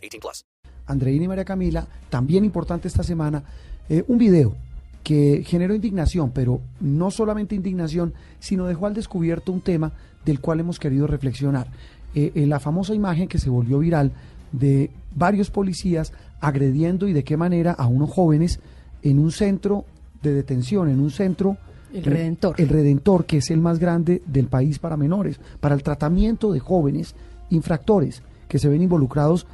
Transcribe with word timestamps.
18 0.00 0.20
plus. 0.20 0.44
Andreina 0.86 1.24
y 1.24 1.28
María 1.28 1.44
Camila, 1.44 1.86
también 2.08 2.44
importante 2.44 2.88
esta 2.88 3.02
semana, 3.02 3.42
eh, 3.88 4.04
un 4.08 4.18
video 4.18 4.54
que 5.02 5.42
generó 5.46 5.74
indignación, 5.74 6.30
pero 6.30 6.60
no 6.80 7.10
solamente 7.10 7.54
indignación, 7.54 8.12
sino 8.38 8.66
dejó 8.66 8.86
al 8.86 8.94
descubierto 8.94 9.52
un 9.52 9.60
tema 9.60 9.92
del 10.24 10.40
cual 10.40 10.60
hemos 10.60 10.78
querido 10.78 11.06
reflexionar. 11.06 11.68
Eh, 12.14 12.32
eh, 12.34 12.46
la 12.46 12.60
famosa 12.60 12.94
imagen 12.94 13.28
que 13.28 13.38
se 13.38 13.50
volvió 13.50 13.78
viral 13.78 14.12
de 14.52 14.90
varios 15.14 15.50
policías 15.50 16.12
agrediendo 16.40 17.08
y 17.08 17.12
de 17.12 17.24
qué 17.24 17.36
manera 17.36 17.72
a 17.72 17.86
unos 17.86 18.10
jóvenes 18.10 18.60
en 19.02 19.18
un 19.18 19.32
centro 19.32 19.84
de 20.22 20.34
detención, 20.34 20.88
en 20.88 21.00
un 21.00 21.10
centro... 21.10 21.56
El 21.92 22.04
Redentor. 22.04 22.54
El 22.60 22.68
Redentor, 22.68 23.24
que 23.24 23.38
es 23.38 23.50
el 23.50 23.58
más 23.58 23.80
grande 23.80 24.22
del 24.26 24.46
país 24.46 24.78
para 24.78 24.96
menores, 24.96 25.40
para 25.58 25.74
el 25.74 25.82
tratamiento 25.82 26.52
de 26.52 26.60
jóvenes 26.60 27.16
infractores 27.50 28.22
que 28.46 28.60
se 28.60 28.68
ven 28.68 28.82
involucrados 28.82 29.46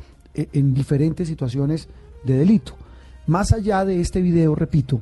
en 0.52 0.74
diferentes 0.74 1.28
situaciones 1.28 1.88
de 2.24 2.38
delito. 2.38 2.74
Más 3.26 3.52
allá 3.52 3.84
de 3.84 4.00
este 4.00 4.20
video, 4.20 4.54
repito, 4.54 5.00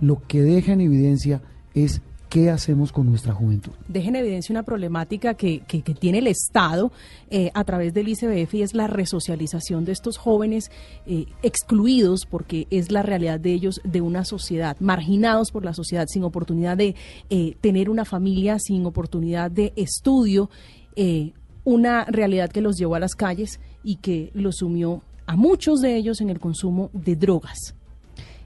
lo 0.00 0.20
que 0.26 0.42
deja 0.42 0.72
en 0.72 0.80
evidencia 0.80 1.40
es 1.74 2.02
qué 2.32 2.48
hacemos 2.48 2.92
con 2.92 3.06
nuestra 3.06 3.34
juventud. 3.34 3.72
Deja 3.88 4.08
en 4.08 4.16
evidencia 4.16 4.54
una 4.54 4.62
problemática 4.62 5.34
que, 5.34 5.60
que, 5.60 5.82
tiene 5.82 6.18
el 6.18 6.26
Estado 6.26 6.90
eh, 7.30 7.50
a 7.52 7.62
través 7.64 7.92
del 7.92 8.08
ICBF 8.08 8.54
y 8.54 8.62
es 8.62 8.74
la 8.74 8.86
resocialización 8.86 9.84
de 9.84 9.92
estos 9.92 10.16
jóvenes 10.16 10.70
eh, 11.06 11.26
excluidos 11.42 12.24
porque 12.24 12.66
es 12.70 12.90
la 12.90 13.02
realidad 13.02 13.38
de 13.38 13.52
ellos 13.52 13.82
de 13.84 14.00
una 14.00 14.24
sociedad, 14.24 14.78
marginados 14.80 15.50
por 15.50 15.62
la 15.62 15.74
sociedad, 15.74 16.06
sin 16.08 16.24
oportunidad 16.24 16.78
de 16.78 16.94
eh, 17.28 17.54
tener 17.60 17.90
una 17.90 18.06
familia, 18.06 18.58
sin 18.58 18.86
oportunidad 18.86 19.50
de 19.50 19.74
estudio, 19.76 20.48
eh, 20.96 21.34
una 21.64 22.06
realidad 22.06 22.50
que 22.50 22.62
los 22.62 22.78
llevó 22.78 22.94
a 22.94 23.00
las 23.00 23.14
calles 23.14 23.60
y 23.84 23.96
que 23.96 24.30
los 24.34 24.56
sumió 24.56 25.02
a 25.26 25.36
muchos 25.36 25.80
de 25.80 25.96
ellos 25.96 26.20
en 26.20 26.30
el 26.30 26.40
consumo 26.40 26.90
de 26.92 27.16
drogas. 27.16 27.74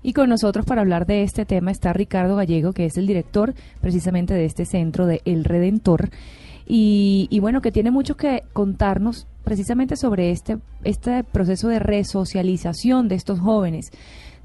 Y 0.03 0.13
con 0.13 0.29
nosotros 0.29 0.65
para 0.65 0.83
hablar 0.83 1.07
de 1.07 1.23
este 1.23 1.45
tema 1.45 1.71
está 1.71 1.93
Ricardo 1.93 2.37
Gallego, 2.37 2.73
que 2.73 2.85
es 2.85 2.97
el 2.97 3.07
director 3.07 3.55
precisamente 3.81 4.35
de 4.35 4.45
este 4.45 4.65
centro 4.65 5.07
de 5.07 5.21
El 5.25 5.45
Redentor. 5.45 6.11
Y, 6.69 7.27
y 7.31 7.41
bueno, 7.41 7.61
que 7.61 7.73
tiene 7.73 7.91
mucho 7.91 8.17
que 8.17 8.43
contarnos 8.53 9.27
precisamente 9.45 9.97
sobre 9.97 10.31
este, 10.31 10.59
este 10.85 11.23
proceso 11.25 11.69
de 11.69 11.79
resocialización 11.79 13.09
de 13.09 13.15
estos 13.15 13.41
jóvenes. 13.41 13.91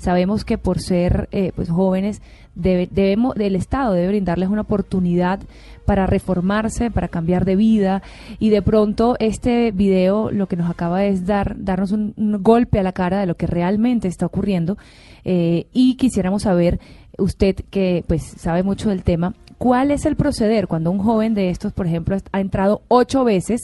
Sabemos 0.01 0.43
que 0.45 0.57
por 0.57 0.79
ser 0.79 1.29
eh, 1.31 1.51
pues 1.55 1.69
jóvenes 1.69 2.21
debe- 2.55 2.89
debemos 2.91 3.35
el 3.37 3.55
Estado 3.55 3.93
debe 3.93 4.07
brindarles 4.07 4.49
una 4.49 4.61
oportunidad 4.61 5.39
para 5.85 6.07
reformarse, 6.07 6.89
para 6.89 7.07
cambiar 7.07 7.45
de 7.45 7.55
vida 7.55 8.01
y 8.39 8.49
de 8.49 8.61
pronto 8.63 9.15
este 9.19 9.71
video 9.71 10.31
lo 10.31 10.47
que 10.47 10.55
nos 10.55 10.69
acaba 10.69 11.05
es 11.05 11.27
dar 11.27 11.55
darnos 11.59 11.91
un, 11.91 12.13
un 12.17 12.41
golpe 12.41 12.79
a 12.79 12.83
la 12.83 12.93
cara 12.93 13.19
de 13.19 13.27
lo 13.27 13.35
que 13.35 13.45
realmente 13.45 14.07
está 14.07 14.25
ocurriendo 14.25 14.75
eh, 15.23 15.67
y 15.71 15.95
quisiéramos 15.97 16.43
saber 16.43 16.79
usted 17.19 17.55
que 17.69 18.03
pues 18.07 18.23
sabe 18.23 18.63
mucho 18.63 18.89
del 18.89 19.03
tema 19.03 19.35
¿Cuál 19.61 19.91
es 19.91 20.07
el 20.07 20.15
proceder 20.15 20.65
cuando 20.65 20.89
un 20.89 20.97
joven 20.97 21.35
de 21.35 21.49
estos, 21.51 21.71
por 21.71 21.85
ejemplo, 21.85 22.17
ha 22.31 22.41
entrado 22.41 22.81
ocho 22.87 23.23
veces 23.23 23.61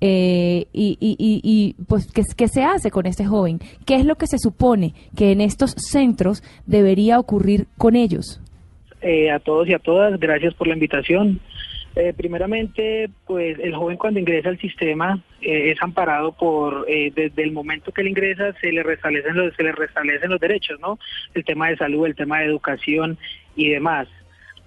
eh, 0.00 0.66
y, 0.72 0.96
y- 1.00 1.16
y- 1.18 1.40
y, 1.42 1.74
pues 1.88 2.06
¿qué, 2.12 2.46
se 2.46 2.62
hace 2.62 2.92
con 2.92 3.06
este 3.06 3.24
joven? 3.24 3.58
¿Qué 3.84 3.96
es 3.96 4.04
lo 4.04 4.14
que 4.14 4.28
se 4.28 4.38
supone 4.38 4.94
que 5.16 5.32
en 5.32 5.40
estos 5.40 5.72
centros 5.72 6.44
debería 6.64 7.18
ocurrir 7.18 7.66
con 7.76 7.96
ellos? 7.96 8.40
Eh, 9.00 9.32
a 9.32 9.40
todos 9.40 9.66
y 9.68 9.74
a 9.74 9.80
todas, 9.80 10.20
gracias 10.20 10.54
por 10.54 10.68
la 10.68 10.74
invitación. 10.74 11.40
Eh, 11.96 12.14
primeramente, 12.16 13.10
pues 13.26 13.58
el 13.58 13.74
joven 13.74 13.96
cuando 13.96 14.20
ingresa 14.20 14.48
al 14.48 14.60
sistema 14.60 15.24
eh, 15.40 15.72
es 15.72 15.82
amparado 15.82 16.30
por, 16.36 16.86
eh, 16.88 17.10
desde 17.16 17.42
el 17.42 17.50
momento 17.50 17.90
que 17.90 18.02
él 18.02 18.08
ingresa, 18.10 18.54
se 18.60 18.70
le 18.70 18.84
restablecen 18.84 19.34
los, 19.34 19.52
se 19.56 19.64
le 19.64 19.72
restablecen 19.72 20.30
los 20.30 20.38
derechos, 20.38 20.78
¿no? 20.78 21.00
El 21.34 21.44
tema 21.44 21.68
de 21.68 21.76
salud, 21.78 22.06
el 22.06 22.14
tema 22.14 22.38
de 22.38 22.44
educación 22.46 23.18
y 23.56 23.70
demás. 23.70 24.06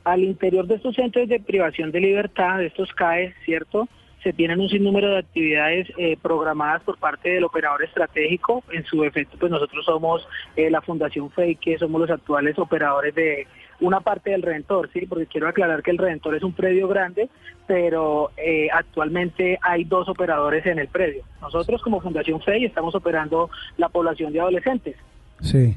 Al 0.05 0.23
interior 0.23 0.65
de 0.67 0.75
estos 0.75 0.95
centros 0.95 1.27
de 1.27 1.39
privación 1.39 1.91
de 1.91 1.99
libertad, 1.99 2.59
de 2.59 2.67
estos 2.67 2.93
CAE, 2.93 3.33
¿cierto? 3.43 3.89
Se 4.23 4.33
tienen 4.33 4.59
un 4.59 4.69
sinnúmero 4.69 5.09
de 5.09 5.17
actividades 5.17 5.87
eh, 5.97 6.17
programadas 6.21 6.81
por 6.83 6.97
parte 6.97 7.29
del 7.29 7.43
operador 7.43 7.83
estratégico. 7.83 8.63
En 8.71 8.85
su 8.85 9.03
efecto, 9.03 9.37
pues 9.39 9.51
nosotros 9.51 9.83
somos 9.85 10.27
eh, 10.55 10.69
la 10.69 10.81
Fundación 10.81 11.29
FEI, 11.29 11.55
que 11.55 11.77
somos 11.77 12.01
los 12.01 12.09
actuales 12.09 12.57
operadores 12.57 13.13
de 13.13 13.45
una 13.81 13.99
parte 13.99 14.31
del 14.31 14.41
Redentor, 14.41 14.89
¿sí? 14.93 15.05
Porque 15.05 15.25
quiero 15.25 15.47
aclarar 15.47 15.83
que 15.83 15.91
el 15.91 15.97
Redentor 15.97 16.35
es 16.35 16.43
un 16.43 16.53
predio 16.53 16.87
grande, 16.87 17.29
pero 17.67 18.31
eh, 18.37 18.67
actualmente 18.71 19.59
hay 19.61 19.83
dos 19.83 20.07
operadores 20.07 20.65
en 20.65 20.79
el 20.79 20.87
predio. 20.87 21.23
Nosotros 21.41 21.81
como 21.81 22.01
Fundación 22.01 22.41
FEI 22.41 22.65
estamos 22.65 22.95
operando 22.95 23.49
la 23.77 23.89
población 23.89 24.33
de 24.33 24.39
adolescentes. 24.39 24.95
Sí. 25.41 25.75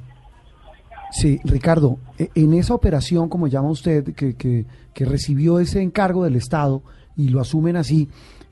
Sí, 1.11 1.41
Ricardo, 1.45 1.99
e- 2.19 2.31
en 2.35 2.53
esa 2.55 2.75
operación, 2.75 3.29
como 3.29 3.47
llama 3.47 3.71
usted, 3.71 4.15
que, 4.15 4.35
que, 4.37 4.67
que 4.95 5.05
recibió 5.05 5.59
ese 5.59 5.81
encargo 5.81 6.25
del 6.25 6.37
Estado 6.37 6.83
y 7.17 7.29
lo 7.31 7.41
asumen 7.41 7.77
así, 7.77 8.09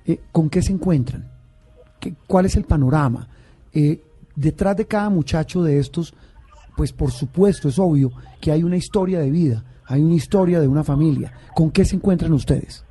eh, 0.06 0.21
¿con 0.33 0.49
qué 0.49 0.62
se 0.62 0.72
encuentran? 0.72 1.28
¿Qué- 2.00 2.15
¿Cuál 2.27 2.47
es 2.47 2.56
el 2.56 2.65
panorama? 2.65 3.28
Eh, 3.75 4.00
detrás 4.34 4.77
de 4.77 4.87
cada 4.87 5.11
muchacho 5.11 5.62
de 5.62 5.78
estos, 5.78 6.15
pues 6.77 6.93
por 6.93 7.11
supuesto, 7.11 7.69
es 7.69 7.78
obvio 7.78 8.11
que 8.41 8.53
hay 8.53 8.62
una 8.62 8.77
historia 8.77 9.19
de 9.21 9.31
vida, 9.31 9.65
hay 9.87 10.03
una 10.03 10.15
historia 10.15 10.61
de 10.61 10.69
una 10.69 10.83
familia. 10.84 11.33
¿Con 11.55 11.71
qué 11.71 11.84
se 11.84 11.97
encuentran 11.97 12.33
ustedes? 12.33 12.84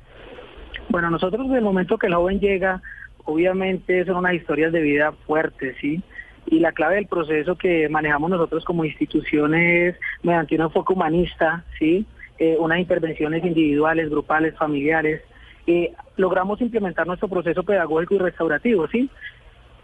Bueno, 0.88 1.10
nosotros 1.10 1.46
desde 1.46 1.58
el 1.58 1.64
momento 1.64 1.98
que 1.98 2.06
el 2.06 2.14
joven 2.14 2.38
llega, 2.38 2.80
obviamente 3.24 4.04
son 4.04 4.16
unas 4.18 4.34
historias 4.34 4.72
de 4.72 4.80
vida 4.80 5.12
fuertes, 5.26 5.74
¿sí? 5.80 6.02
Y 6.46 6.60
la 6.60 6.72
clave 6.72 6.96
del 6.96 7.06
proceso 7.06 7.56
que 7.56 7.88
manejamos 7.88 8.30
nosotros 8.30 8.64
como 8.64 8.84
instituciones 8.84 9.96
mediante 10.22 10.54
un 10.54 10.62
enfoque 10.62 10.92
humanista, 10.92 11.64
¿sí? 11.78 12.06
Eh, 12.38 12.56
unas 12.58 12.78
intervenciones 12.78 13.44
individuales, 13.44 14.10
grupales, 14.10 14.54
familiares. 14.56 15.22
eh, 15.68 15.92
logramos 16.16 16.60
implementar 16.60 17.08
nuestro 17.08 17.26
proceso 17.26 17.64
pedagógico 17.64 18.14
y 18.14 18.18
restaurativo, 18.18 18.86
¿sí? 18.86 19.10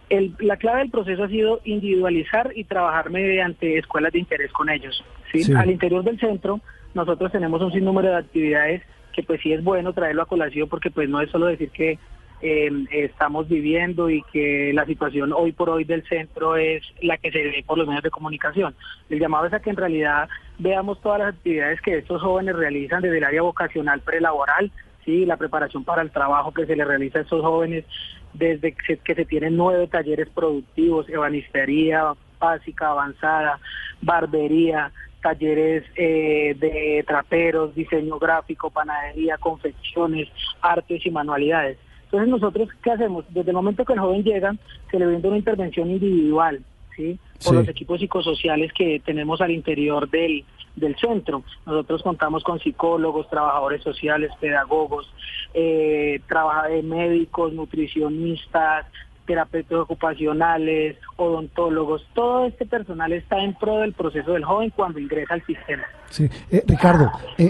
El- 0.08 0.32
la 0.38 0.56
clave 0.56 0.78
del 0.80 0.90
proceso 0.90 1.24
ha 1.24 1.28
sido 1.28 1.60
individualizar 1.64 2.52
y 2.54 2.62
trabajar 2.62 3.10
mediante 3.10 3.78
escuelas 3.78 4.12
de 4.12 4.20
interés 4.20 4.52
con 4.52 4.70
ellos. 4.70 5.02
¿sí? 5.32 5.42
Sí. 5.42 5.52
Al 5.54 5.70
interior 5.70 6.04
del 6.04 6.20
centro 6.20 6.60
nosotros 6.94 7.32
tenemos 7.32 7.60
un 7.62 7.72
sinnúmero 7.72 8.10
de 8.10 8.16
actividades 8.16 8.82
que 9.12 9.22
pues 9.24 9.40
sí 9.40 9.52
es 9.52 9.64
bueno 9.64 9.92
traerlo 9.92 10.22
a 10.22 10.26
colación 10.26 10.68
porque 10.68 10.90
pues 10.90 11.08
no 11.08 11.20
es 11.20 11.30
solo 11.30 11.46
decir 11.46 11.70
que 11.70 11.98
eh, 12.42 12.70
estamos 12.90 13.48
viviendo 13.48 14.10
y 14.10 14.22
que 14.32 14.72
la 14.74 14.84
situación 14.84 15.32
hoy 15.32 15.52
por 15.52 15.70
hoy 15.70 15.84
del 15.84 16.06
centro 16.08 16.56
es 16.56 16.82
la 17.00 17.16
que 17.16 17.30
se 17.30 17.38
ve 17.38 17.64
por 17.66 17.78
los 17.78 17.86
medios 17.86 18.02
de 18.02 18.10
comunicación. 18.10 18.74
El 19.08 19.20
llamado 19.20 19.46
es 19.46 19.52
a 19.52 19.60
que 19.60 19.70
en 19.70 19.76
realidad 19.76 20.28
veamos 20.58 21.00
todas 21.00 21.20
las 21.20 21.34
actividades 21.34 21.80
que 21.80 21.98
estos 21.98 22.20
jóvenes 22.20 22.56
realizan 22.56 23.00
desde 23.00 23.18
el 23.18 23.24
área 23.24 23.42
vocacional 23.42 24.00
prelaboral, 24.00 24.70
sí, 25.04 25.24
la 25.24 25.36
preparación 25.36 25.84
para 25.84 26.02
el 26.02 26.10
trabajo 26.10 26.52
que 26.52 26.66
se 26.66 26.76
le 26.76 26.84
realiza 26.84 27.20
a 27.20 27.22
estos 27.22 27.42
jóvenes, 27.42 27.84
desde 28.32 28.72
que 28.72 28.84
se, 28.86 28.96
que 28.98 29.14
se 29.14 29.24
tienen 29.24 29.56
nueve 29.56 29.86
talleres 29.86 30.28
productivos, 30.28 31.08
ebanistería 31.08 32.12
básica, 32.40 32.88
avanzada, 32.88 33.60
barbería, 34.00 34.90
talleres 35.22 35.84
eh, 35.94 36.56
de 36.58 37.04
traperos, 37.06 37.74
diseño 37.74 38.18
gráfico, 38.18 38.70
panadería, 38.70 39.38
confecciones, 39.38 40.28
artes 40.60 41.06
y 41.06 41.10
manualidades. 41.10 41.78
Entonces 42.12 42.28
nosotros, 42.28 42.68
¿qué 42.82 42.90
hacemos? 42.90 43.24
Desde 43.30 43.50
el 43.52 43.56
momento 43.56 43.86
que 43.86 43.94
el 43.94 43.98
joven 43.98 44.22
llega, 44.22 44.54
se 44.90 44.98
le 44.98 45.06
brinda 45.06 45.28
una 45.28 45.38
intervención 45.38 45.90
individual, 45.90 46.60
¿sí? 46.94 47.18
Por 47.42 47.52
Sí. 47.52 47.54
los 47.54 47.68
equipos 47.68 48.00
psicosociales 48.00 48.70
que 48.74 49.00
tenemos 49.02 49.40
al 49.40 49.50
interior 49.50 50.10
del, 50.10 50.44
del 50.76 50.94
centro. 50.96 51.42
Nosotros 51.64 52.02
contamos 52.02 52.44
con 52.44 52.60
psicólogos, 52.60 53.30
trabajadores 53.30 53.82
sociales, 53.82 54.30
pedagogos, 54.40 55.10
eh, 55.54 56.20
trabaja- 56.28 56.70
eh, 56.70 56.82
médicos, 56.82 57.54
nutricionistas, 57.54 58.84
terapeutas 59.24 59.78
ocupacionales, 59.78 60.98
odontólogos. 61.16 62.06
Todo 62.12 62.44
este 62.44 62.66
personal 62.66 63.12
está 63.14 63.42
en 63.42 63.54
pro 63.54 63.78
del 63.78 63.94
proceso 63.94 64.32
del 64.32 64.44
joven 64.44 64.70
cuando 64.76 64.98
ingresa 64.98 65.32
al 65.32 65.46
sistema. 65.46 65.84
Sí. 66.10 66.28
Eh, 66.50 66.62
Ricardo, 66.66 67.10
eh, 67.38 67.48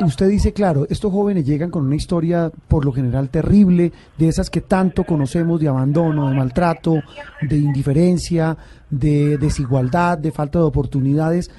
usted 0.00 0.28
dice, 0.28 0.52
claro, 0.52 0.86
estos 0.88 1.12
jóvenes 1.12 1.46
llegan 1.46 1.70
con 1.70 1.86
una 1.86 1.96
historia 1.96 2.50
por 2.68 2.84
lo 2.84 2.92
general 2.92 3.28
terrible, 3.28 3.92
de 4.18 4.28
esas 4.28 4.50
que 4.50 4.60
tanto 4.60 5.04
conocemos 5.04 5.60
de 5.60 5.68
abandono, 5.68 6.28
de 6.28 6.34
maltrato, 6.34 7.00
de 7.42 7.56
indiferencia, 7.56 8.56
de 8.90 9.38
desigualdad, 9.38 10.18
de 10.18 10.32
falta 10.32 10.58
de 10.58 10.64
oportunidades, 10.64 11.50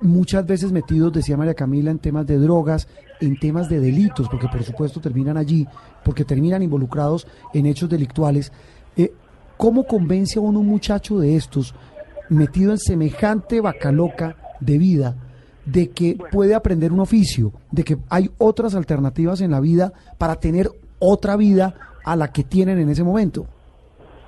muchas 0.00 0.46
veces 0.46 0.72
metidos, 0.72 1.12
decía 1.12 1.36
María 1.36 1.54
Camila, 1.54 1.90
en 1.90 1.98
temas 1.98 2.26
de 2.26 2.38
drogas, 2.38 2.88
en 3.20 3.38
temas 3.38 3.68
de 3.68 3.80
delitos, 3.80 4.28
porque 4.28 4.48
por 4.48 4.62
supuesto 4.62 5.00
terminan 5.00 5.36
allí, 5.36 5.66
porque 6.04 6.24
terminan 6.24 6.62
involucrados 6.62 7.26
en 7.54 7.66
hechos 7.66 7.88
delictuales. 7.88 8.52
Eh, 8.96 9.12
¿Cómo 9.56 9.84
convence 9.84 10.38
a 10.38 10.42
uno 10.42 10.60
un 10.60 10.66
muchacho 10.66 11.18
de 11.18 11.36
estos, 11.36 11.74
metido 12.28 12.72
en 12.72 12.78
semejante 12.78 13.60
vaca 13.60 13.92
loca 13.92 14.36
de 14.60 14.78
vida, 14.78 15.16
de 15.64 15.90
que 15.90 16.16
puede 16.30 16.54
aprender 16.54 16.92
un 16.92 17.00
oficio, 17.00 17.52
de 17.70 17.84
que 17.84 17.96
hay 18.10 18.30
otras 18.38 18.74
alternativas 18.74 19.40
en 19.40 19.50
la 19.50 19.60
vida 19.60 19.92
para 20.18 20.36
tener 20.36 20.68
otra 20.98 21.36
vida 21.36 21.74
a 22.04 22.16
la 22.16 22.32
que 22.32 22.42
tienen 22.42 22.78
en 22.78 22.88
ese 22.88 23.04
momento? 23.04 23.46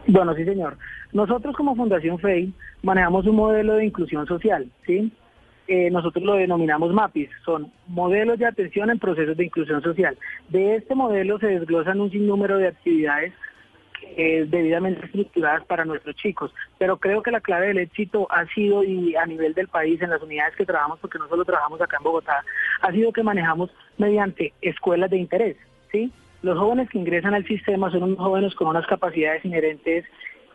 Bueno, 0.07 0.35
sí, 0.35 0.45
señor. 0.45 0.77
Nosotros 1.13 1.57
como 1.57 1.77
Fundación 1.77 2.19
FEI 2.19 2.53
manejamos 2.83 3.27
un 3.27 3.37
modelo 3.37 3.75
de 3.75 3.87
inclusión 3.87 4.27
social, 4.27 4.69
¿sí? 4.87 5.13
Eh, 5.67 5.91
nosotros 5.91 6.23
lo 6.25 6.35
denominamos 6.35 6.93
MAPIS, 6.93 7.31
son 7.43 7.73
modelos 7.89 8.39
de 8.39 8.47
atención 8.47 8.91
en 8.91 8.99
procesos 8.99 9.35
de 9.37 9.47
inclusión 9.47 9.81
social. 9.83 10.19
De 10.51 10.77
este 10.77 10.95
modelo 10.95 11.39
se 11.39 11.47
desglosan 11.47 12.03
un 12.03 12.11
sinnúmero 12.11 12.59
de 12.59 12.69
actividades 12.69 13.33
eh, 14.17 14.47
debidamente 14.49 15.07
estructuradas 15.07 15.65
para 15.65 15.85
nuestros 15.85 16.15
chicos, 16.17 16.53
pero 16.79 16.99
creo 16.99 17.23
que 17.23 17.31
la 17.31 17.41
clave 17.41 17.69
del 17.69 17.79
éxito 17.79 18.27
ha 18.31 18.47
sido, 18.47 18.85
y 18.85 19.17
a 19.17 19.27
nivel 19.27 19.55
del 19.55 19.69
país, 19.69 20.01
en 20.03 20.11
las 20.11 20.23
unidades 20.23 20.57
que 20.57 20.67
trabajamos, 20.67 20.99
porque 21.01 21.19
no 21.19 21.29
solo 21.29 21.45
trabajamos 21.45 21.81
acá 21.81 21.97
en 21.99 22.05
Bogotá, 22.05 22.45
ha 22.81 22.93
sido 22.93 23.13
que 23.13 23.23
manejamos 23.23 23.71
mediante 23.99 24.53
escuelas 24.61 25.11
de 25.11 25.19
interés, 25.19 25.57
¿sí? 25.91 26.13
Los 26.43 26.59
jóvenes 26.59 26.91
que 26.91 26.99
ingresan 26.99 27.35
al 27.35 27.47
sistema 27.47 27.91
son 27.91 28.03
unos 28.03 28.19
jóvenes 28.19 28.55
con 28.55 28.69
unas 28.69 28.87
capacidades 28.87 29.45
inherentes 29.45 30.05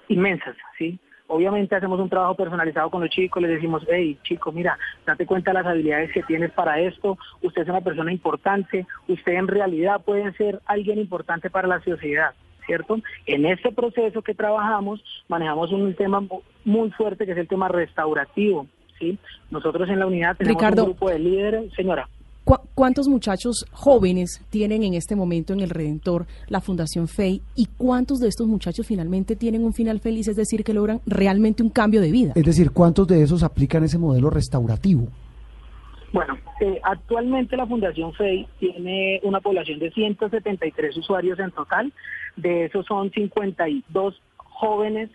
inmensas, 0.08 0.56
¿sí? 0.78 1.00
Obviamente 1.28 1.76
hacemos 1.76 2.00
un 2.00 2.10
trabajo 2.10 2.36
personalizado 2.36 2.90
con 2.90 3.02
los 3.02 3.10
chicos, 3.12 3.42
les 3.42 3.52
decimos, 3.52 3.86
hey, 3.88 4.18
chico, 4.24 4.52
mira, 4.52 4.80
date 5.06 5.28
cuenta 5.28 5.52
de 5.52 5.60
las 5.60 5.68
habilidades 5.68 6.12
que 6.12 6.24
tienes 6.24 6.52
para 6.52 6.80
esto, 6.80 7.20
usted 7.44 7.62
es 7.62 7.70
una 7.70 7.82
persona 7.82 8.12
importante, 8.12 8.88
usted 9.08 9.34
en 9.34 9.48
realidad 9.48 10.02
puede 10.04 10.32
ser 10.34 10.60
alguien 10.66 10.98
importante 10.98 11.52
para 11.52 11.68
la 11.68 11.82
sociedad, 11.82 12.34
¿cierto? 12.70 13.00
En 13.26 13.48
este 13.48 13.72
proceso 13.72 14.22
que 14.22 14.36
trabajamos, 14.36 15.04
manejamos 15.28 15.72
un 15.72 15.96
tema 15.96 16.22
muy 16.64 16.92
fuerte 16.92 17.26
que 17.26 17.32
es 17.32 17.38
el 17.40 17.48
tema 17.48 17.68
restaurativo, 17.68 18.68
¿sí? 19.00 19.18
Nosotros 19.50 19.90
en 19.90 19.98
la 19.98 20.06
unidad 20.06 20.38
tenemos 20.38 20.62
un 20.62 20.86
grupo 20.86 21.10
de 21.10 21.18
líderes, 21.18 21.74
señora. 21.74 22.08
¿Cuántos 22.76 23.08
muchachos 23.08 23.66
jóvenes 23.72 24.42
tienen 24.50 24.84
en 24.84 24.94
este 24.94 25.16
momento 25.16 25.54
en 25.54 25.60
el 25.62 25.70
Redentor 25.70 26.26
la 26.48 26.62
Fundación 26.62 27.08
FEI 27.08 27.42
y 27.56 27.68
cuántos 27.78 28.20
de 28.20 28.28
estos 28.28 28.48
muchachos 28.48 28.88
finalmente 28.88 29.36
tienen 29.36 29.64
un 29.64 29.74
final 29.74 30.00
feliz, 30.00 30.28
es 30.28 30.36
decir, 30.36 30.64
que 30.64 30.74
logran 30.74 31.02
realmente 31.06 31.64
un 31.64 31.70
cambio 31.70 32.02
de 32.02 32.12
vida? 32.12 32.34
Es 32.36 32.46
decir, 32.46 32.72
¿cuántos 32.72 33.08
de 33.08 33.24
esos 33.24 33.44
aplican 33.44 33.84
ese 33.84 33.98
modelo 33.98 34.30
restaurativo? 34.30 35.10
Bueno, 36.12 36.38
eh, 36.60 36.80
actualmente 36.84 37.56
la 37.56 37.68
Fundación 37.68 38.14
FEI 38.14 38.48
tiene 38.60 39.20
una 39.24 39.42
población 39.42 39.80
de 39.80 39.92
173 39.92 40.98
usuarios 40.98 41.40
en 41.40 41.52
total, 41.52 41.94
de 42.36 42.66
esos 42.66 42.86
son 42.86 43.12
52 43.12 44.22
jóvenes 44.38 45.10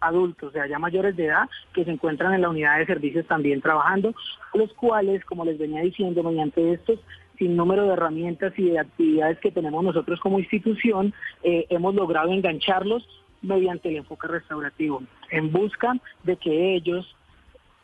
adultos, 0.00 0.48
o 0.48 0.52
sea, 0.52 0.66
ya 0.66 0.78
mayores 0.78 1.16
de 1.16 1.26
edad, 1.26 1.48
que 1.72 1.84
se 1.84 1.90
encuentran 1.92 2.34
en 2.34 2.42
la 2.42 2.50
unidad 2.50 2.78
de 2.78 2.86
servicios 2.86 3.26
también 3.26 3.60
trabajando, 3.60 4.14
los 4.52 4.72
cuales, 4.74 5.24
como 5.24 5.44
les 5.44 5.58
venía 5.58 5.80
diciendo, 5.80 6.22
mediante 6.24 6.72
estos 6.72 6.98
sin 7.38 7.56
número 7.56 7.86
de 7.86 7.94
herramientas 7.94 8.52
y 8.56 8.70
de 8.70 8.80
actividades 8.80 9.38
que 9.38 9.50
tenemos 9.50 9.82
nosotros 9.82 10.20
como 10.20 10.38
institución, 10.38 11.14
eh, 11.42 11.66
hemos 11.70 11.94
logrado 11.94 12.30
engancharlos 12.30 13.06
mediante 13.40 13.88
el 13.88 13.96
enfoque 13.96 14.28
restaurativo, 14.28 15.02
en 15.30 15.50
busca 15.50 15.94
de 16.24 16.36
que 16.36 16.74
ellos 16.74 17.16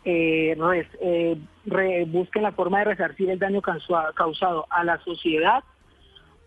eh, 0.04 0.56
eh 1.00 2.04
busquen 2.06 2.42
la 2.42 2.52
forma 2.52 2.78
de 2.78 2.84
resarcir 2.84 3.30
el 3.30 3.38
daño 3.38 3.60
causado 3.62 4.66
a 4.70 4.84
la 4.84 4.98
sociedad 5.04 5.62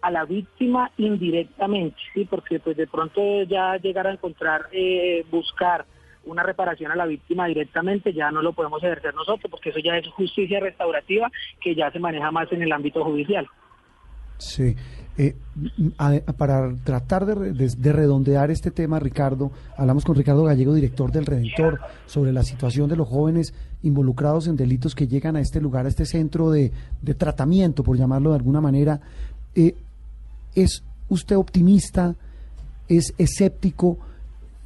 a 0.02 0.12
la 0.12 0.26
víctima 0.26 0.92
indirectamente, 0.98 1.98
sí, 2.14 2.26
porque 2.26 2.60
pues 2.60 2.76
de 2.76 2.88
pronto 2.88 3.44
ya 3.44 3.78
llegar 3.78 4.08
a 4.08 4.14
encontrar, 4.14 4.68
eh, 4.72 5.24
buscar 5.30 5.86
una 6.26 6.44
reparación 6.44 6.92
a 6.92 6.96
la 6.96 7.06
víctima 7.06 7.48
directamente 7.48 8.14
ya 8.14 8.32
no 8.32 8.42
lo 8.42 8.54
podemos 8.54 8.84
ejercer 8.84 9.14
nosotros, 9.14 9.50
porque 9.50 9.70
eso 9.70 9.80
ya 9.80 9.98
es 9.98 10.08
justicia 10.10 10.60
restaurativa 10.60 11.32
que 11.60 11.76
ya 11.76 11.92
se 11.92 12.00
maneja 12.00 12.32
más 12.32 12.52
en 12.52 12.62
el 12.62 12.72
ámbito 12.72 13.04
judicial. 13.04 13.48
Sí. 14.38 14.76
Eh, 15.18 15.36
para 16.38 16.74
tratar 16.84 17.26
de, 17.26 17.54
de, 17.54 17.92
redondear 17.94 18.50
este 18.50 18.72
tema, 18.72 19.00
Ricardo, 19.00 19.52
hablamos 19.78 20.06
con 20.06 20.16
Ricardo 20.16 20.44
Gallego, 20.46 20.74
director 20.74 21.12
del 21.12 21.26
Redentor, 21.26 21.80
sobre 22.08 22.32
la 22.32 22.44
situación 22.44 22.90
de 22.90 22.96
los 22.96 23.08
jóvenes 23.08 23.54
involucrados 23.84 24.48
en 24.48 24.56
delitos 24.56 24.96
que 24.96 25.08
llegan 25.08 25.36
a 25.36 25.42
este 25.42 25.60
lugar, 25.60 25.86
a 25.86 25.90
este 25.90 26.06
centro 26.06 26.50
de, 26.50 26.72
de 27.02 27.14
tratamiento, 27.14 27.84
por 27.84 27.98
llamarlo 27.98 28.30
de 28.32 28.38
alguna 28.38 28.62
manera. 28.62 29.02
Eh, 29.54 29.76
¿Es 30.56 30.84
usted 31.10 31.38
optimista? 31.38 32.16
¿Es 32.88 33.14
escéptico? 33.18 33.98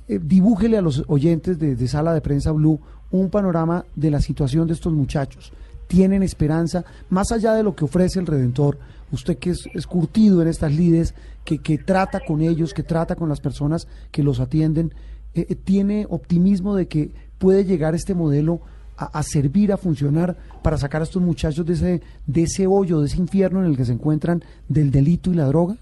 Eh, 0.08 0.20
dibújele 0.22 0.78
a 0.78 0.82
los 0.82 1.04
oyentes 1.08 1.58
de, 1.58 1.88
Sala 1.88 2.14
de 2.14 2.22
Prensa 2.22 2.52
Blue 2.52 2.80
un 3.12 3.30
panorama 3.30 3.86
de 3.96 4.12
la 4.12 4.22
situación 4.22 4.68
de 4.68 4.74
estos 4.74 4.94
muchachos. 4.94 5.52
¿Tienen 5.88 6.24
esperanza? 6.24 6.84
Más 7.10 7.32
allá 7.32 7.54
de 7.54 7.64
lo 7.64 7.76
que 7.76 7.86
ofrece 7.86 8.20
el 8.20 8.28
Redentor, 8.28 8.78
usted 9.12 9.38
que 9.38 9.52
es, 9.52 9.88
curtido 9.88 10.42
en 10.42 10.48
estas 10.48 10.74
lides, 10.74 11.16
que, 11.44 11.60
que, 11.60 11.78
trata 11.78 12.20
con 12.20 12.42
ellos, 12.42 12.74
que 12.74 12.84
trata 12.84 13.16
con 13.16 13.30
las 13.30 13.40
personas 13.40 13.88
que 14.12 14.24
los 14.24 14.40
atienden, 14.40 14.94
eh, 15.34 15.46
eh, 15.50 15.56
¿tiene 15.56 16.06
optimismo 16.10 16.76
de 16.76 16.88
que 16.88 17.12
puede 17.38 17.66
llegar 17.66 17.96
este 17.96 18.14
modelo 18.14 18.62
a, 18.98 19.22
servir, 19.24 19.74
a 19.74 19.78
funcionar 19.78 20.38
para 20.64 20.78
sacar 20.78 21.02
a 21.02 21.04
estos 21.04 21.22
muchachos 21.22 21.66
de 21.66 21.74
ese, 21.74 22.02
de 22.26 22.44
ese 22.44 22.66
hoyo, 22.66 23.02
de 23.02 23.08
ese 23.08 23.18
infierno 23.18 23.60
en 23.60 23.70
el 23.70 23.76
que 23.76 23.84
se 23.84 23.92
encuentran 23.92 24.42
del 24.70 24.90
delito 24.90 25.32
y 25.32 25.36
la 25.36 25.46
droga? 25.46 25.76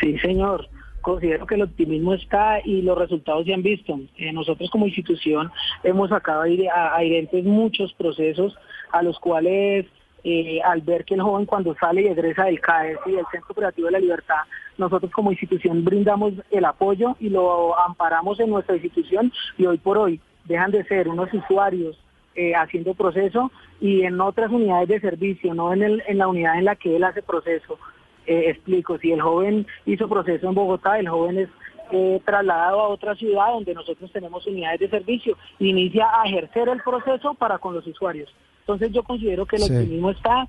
Sí, 0.00 0.18
señor. 0.18 0.68
Considero 1.02 1.46
que 1.46 1.54
el 1.54 1.62
optimismo 1.62 2.14
está 2.14 2.60
y 2.64 2.80
los 2.80 2.98
resultados 2.98 3.44
se 3.44 3.52
han 3.52 3.62
visto. 3.62 4.00
Eh, 4.16 4.32
nosotros 4.32 4.70
como 4.70 4.86
institución 4.86 5.52
hemos 5.82 6.08
sacado 6.08 6.42
a 6.42 6.96
adherentes 6.96 7.44
muchos 7.44 7.92
procesos 7.92 8.56
a 8.90 9.02
los 9.02 9.18
cuales 9.18 9.86
eh, 10.24 10.60
al 10.64 10.80
ver 10.80 11.04
que 11.04 11.14
el 11.14 11.22
joven 11.22 11.46
cuando 11.46 11.74
sale 11.74 12.02
y 12.02 12.06
egresa 12.06 12.44
del 12.44 12.60
CAES 12.60 12.98
y 13.06 13.12
del 13.12 13.26
Centro 13.30 13.52
Operativo 13.52 13.86
de 13.86 13.92
la 13.92 13.98
Libertad, 14.00 14.42
nosotros 14.78 15.12
como 15.12 15.30
institución 15.30 15.84
brindamos 15.84 16.32
el 16.50 16.64
apoyo 16.64 17.16
y 17.20 17.28
lo 17.28 17.78
amparamos 17.78 18.40
en 18.40 18.50
nuestra 18.50 18.74
institución 18.74 19.32
y 19.58 19.66
hoy 19.66 19.78
por 19.78 19.98
hoy 19.98 20.20
dejan 20.44 20.70
de 20.70 20.84
ser 20.84 21.08
unos 21.08 21.32
usuarios 21.32 21.98
eh, 22.34 22.54
haciendo 22.54 22.94
proceso 22.94 23.52
y 23.80 24.02
en 24.02 24.20
otras 24.20 24.50
unidades 24.50 24.88
de 24.88 25.00
servicio, 25.00 25.54
no 25.54 25.72
en, 25.72 25.82
el, 25.82 26.02
en 26.08 26.18
la 26.18 26.26
unidad 26.26 26.58
en 26.58 26.64
la 26.64 26.76
que 26.76 26.96
él 26.96 27.04
hace 27.04 27.22
proceso. 27.22 27.78
Eh, 28.26 28.44
explico, 28.48 28.98
si 28.98 29.12
el 29.12 29.20
joven 29.20 29.66
hizo 29.84 30.08
proceso 30.08 30.48
en 30.48 30.54
Bogotá, 30.54 30.98
el 30.98 31.08
joven 31.08 31.38
es 31.38 31.48
eh, 31.92 32.20
trasladado 32.24 32.80
a 32.80 32.88
otra 32.88 33.14
ciudad 33.14 33.52
donde 33.52 33.74
nosotros 33.74 34.10
tenemos 34.10 34.46
unidades 34.46 34.80
de 34.80 34.88
servicio 34.88 35.36
inicia 35.58 36.08
a 36.18 36.24
ejercer 36.24 36.68
el 36.70 36.82
proceso 36.82 37.34
para 37.34 37.58
con 37.58 37.74
los 37.74 37.86
usuarios. 37.86 38.34
Entonces 38.64 38.92
yo 38.92 39.02
considero 39.02 39.44
que 39.44 39.56
el 39.56 39.62
optimismo 39.62 40.10
está, 40.10 40.46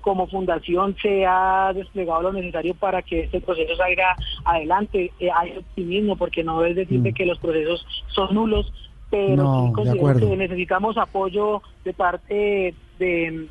como 0.00 0.28
fundación 0.28 0.96
se 1.02 1.26
ha 1.26 1.72
desplegado 1.74 2.22
lo 2.22 2.32
necesario 2.32 2.74
para 2.74 3.02
que 3.02 3.20
este 3.24 3.40
proceso 3.40 3.74
salga 3.76 4.16
adelante. 4.44 5.10
hay 5.34 5.56
optimismo 5.58 6.16
porque 6.16 6.44
no 6.44 6.64
es 6.64 6.76
decir 6.76 7.00
mm. 7.00 7.14
que 7.14 7.26
los 7.26 7.38
procesos 7.38 7.84
son 8.08 8.34
nulos, 8.34 8.72
pero 9.10 9.66
sí 9.66 9.72
considero 9.72 10.30
que 10.30 10.36
necesitamos 10.36 10.96
apoyo 10.96 11.60
de 11.84 11.92
parte 11.92 12.74
de, 12.98 13.48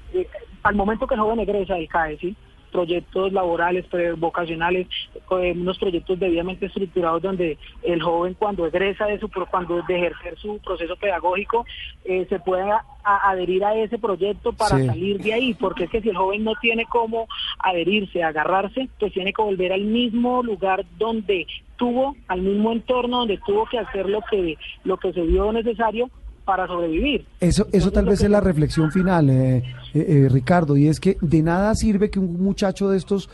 al 0.63 0.75
momento 0.75 1.07
que 1.07 1.15
el 1.15 1.21
joven 1.21 1.39
egresa 1.39 1.75
del 1.75 1.87
CAE, 1.87 2.17
¿sí? 2.17 2.35
Proyectos 2.71 3.31
laborales, 3.33 3.85
vocacionales, 4.17 4.87
eh, 5.15 5.53
unos 5.55 5.77
proyectos 5.77 6.19
debidamente 6.19 6.65
estructurados 6.65 7.21
donde 7.21 7.57
el 7.83 8.01
joven 8.01 8.33
cuando 8.33 8.65
egresa 8.65 9.05
de 9.05 9.19
su 9.19 9.29
cuando 9.49 9.81
de 9.83 9.95
ejercer 9.97 10.37
su 10.37 10.59
proceso 10.59 10.95
pedagógico 10.95 11.65
eh, 12.05 12.25
se 12.29 12.39
pueda 12.39 12.85
adherir 13.03 13.65
a 13.65 13.75
ese 13.75 13.97
proyecto 13.97 14.53
para 14.53 14.77
salir 14.85 15.19
de 15.19 15.33
ahí, 15.33 15.53
porque 15.55 15.85
es 15.85 15.89
que 15.89 16.01
si 16.01 16.09
el 16.09 16.17
joven 16.17 16.43
no 16.43 16.53
tiene 16.61 16.85
cómo 16.85 17.27
adherirse, 17.59 18.23
agarrarse, 18.23 18.89
pues 18.99 19.11
tiene 19.13 19.33
que 19.33 19.41
volver 19.41 19.73
al 19.73 19.81
mismo 19.81 20.43
lugar 20.43 20.85
donde 20.97 21.47
tuvo, 21.77 22.15
al 22.27 22.41
mismo 22.41 22.71
entorno 22.71 23.19
donde 23.19 23.39
tuvo 23.39 23.65
que 23.65 23.79
hacer 23.79 24.07
lo 24.07 24.21
que 24.29 24.57
lo 24.83 24.97
que 24.97 25.13
se 25.13 25.21
vio 25.21 25.51
necesario 25.51 26.09
para 26.45 26.67
sobrevivir. 26.67 27.25
Eso, 27.39 27.67
eso 27.71 27.91
tal 27.91 28.05
vez 28.05 28.21
es 28.21 28.29
la 28.29 28.41
reflexión 28.41 28.91
final, 28.91 29.29
eh, 29.29 29.57
eh, 29.57 29.63
eh, 29.93 30.27
Ricardo, 30.29 30.75
y 30.75 30.87
es 30.87 30.99
que 30.99 31.17
de 31.21 31.41
nada 31.41 31.73
sirve 31.75 32.09
que 32.09 32.19
un 32.19 32.41
muchacho 32.41 32.89
de 32.89 32.97
estos 32.97 33.29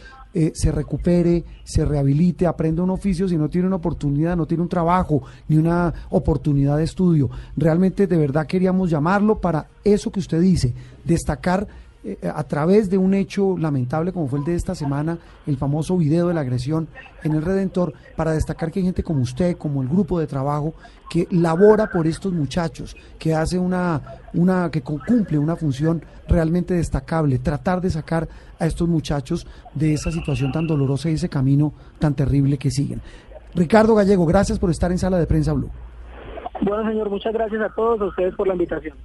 se 0.54 0.72
recupere, 0.72 1.44
se 1.64 1.84
rehabilite, 1.84 2.46
aprenda 2.46 2.84
un 2.84 2.92
oficio 2.92 3.28
si 3.28 3.38
no 3.38 3.50
tiene 3.50 3.66
una 3.66 3.78
oportunidad, 3.78 4.38
no 4.38 4.46
tiene 4.46 4.62
un 4.62 4.70
trabajo 4.70 5.24
ni 5.48 5.58
una 5.58 5.92
oportunidad 6.12 6.78
de 6.78 6.84
estudio. 6.84 7.32
Realmente 7.56 8.06
de 8.06 8.18
verdad 8.18 8.46
queríamos 8.46 8.92
llamarlo 8.92 9.40
para 9.40 9.66
eso 9.84 10.12
que 10.12 10.20
usted 10.20 10.40
dice, 10.40 10.76
destacar 11.04 11.68
eh, 12.04 12.18
a 12.34 12.44
través 12.44 12.90
de 12.90 12.98
un 12.98 13.14
hecho 13.14 13.58
lamentable 13.58 14.14
como 14.14 14.28
fue 14.28 14.40
el 14.40 14.46
de 14.46 14.56
esta 14.56 14.76
semana, 14.76 15.18
el 15.46 15.58
famoso 15.58 15.98
video 15.98 16.28
de 16.28 16.34
la 16.34 16.42
agresión 16.42 16.88
en 17.24 17.34
el 17.34 17.42
Redentor, 17.42 17.94
para 18.16 18.32
destacar 18.32 18.72
que 18.72 18.80
hay 18.80 18.86
gente 18.86 19.04
como 19.04 19.22
usted, 19.22 19.58
como 19.58 19.82
el 19.82 19.88
grupo 19.88 20.20
de 20.20 20.28
trabajo, 20.28 20.74
que 21.10 21.28
labora 21.32 21.88
por 21.88 22.06
estos 22.08 22.34
muchachos, 22.34 22.96
que 23.18 23.34
hace 23.34 23.58
una, 23.58 24.02
una, 24.34 24.70
que 24.70 24.82
cumple 24.82 25.38
una 25.38 25.56
función 25.56 26.04
realmente 26.28 26.76
destacable, 26.76 27.40
tratar 27.40 27.82
de 27.82 27.90
sacar 27.90 28.28
a 28.60 28.66
estos 28.66 28.88
muchachos 28.88 29.48
de 29.74 29.94
esa 29.94 30.12
situación 30.12 30.52
tan 30.52 30.68
dolorosa 30.68 31.10
y 31.10 31.14
ese 31.14 31.30
camino 31.30 31.74
tan 32.00 32.14
terrible 32.14 32.58
que 32.58 32.72
siguen. 32.72 33.02
Ricardo 33.56 33.96
Gallego, 33.96 34.26
gracias 34.26 34.60
por 34.60 34.70
estar 34.70 34.92
en 34.92 34.98
Sala 35.00 35.18
de 35.18 35.26
Prensa 35.26 35.54
Blue. 35.54 35.70
Bueno, 36.62 36.90
señor, 36.90 37.10
muchas 37.10 37.34
gracias 37.34 37.62
a 37.62 37.70
todos, 37.70 38.02
ustedes 38.02 38.36
por 38.36 38.48
la 38.48 38.54
invitación. 38.54 38.96